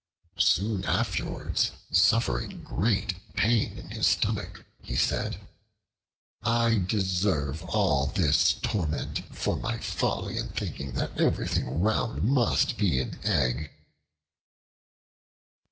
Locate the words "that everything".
10.93-11.81